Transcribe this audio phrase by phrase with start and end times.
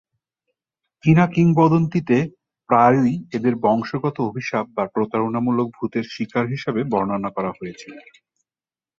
[1.03, 2.17] চীনা কিংবদন্তিতে
[2.69, 7.89] প্রায়ই এদের বংশগত অভিশাপ বা প্রতারণামূলক ভূতের শিকার হিসাবে বর্ণনা করা হয়েছে।